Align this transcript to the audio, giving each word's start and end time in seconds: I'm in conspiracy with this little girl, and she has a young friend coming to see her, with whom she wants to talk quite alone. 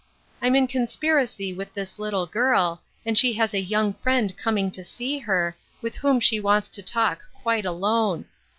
I'm 0.41 0.55
in 0.55 0.65
conspiracy 0.65 1.53
with 1.53 1.75
this 1.75 1.99
little 1.99 2.25
girl, 2.25 2.81
and 3.05 3.15
she 3.15 3.33
has 3.33 3.53
a 3.53 3.59
young 3.61 3.93
friend 3.93 4.35
coming 4.35 4.71
to 4.71 4.83
see 4.83 5.19
her, 5.19 5.55
with 5.79 5.93
whom 5.93 6.19
she 6.19 6.39
wants 6.39 6.69
to 6.69 6.81
talk 6.81 7.21
quite 7.43 7.67
alone. 7.67 8.25